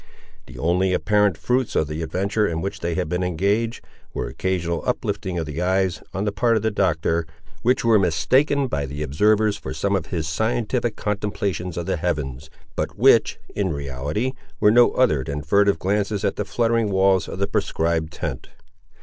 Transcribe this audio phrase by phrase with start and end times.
[0.47, 3.85] The only apparent fruits of the adventure in which they had been engaged,
[4.15, 7.27] were occasional upliftings of the eyes, on the part of the Doctor,
[7.61, 12.49] which were mistaken by the observers for some of his scientific contemplations of the heavens,
[12.75, 17.37] but which, in reality, were no other than furtive glances at the fluttering walls of
[17.37, 18.47] the proscribed tent.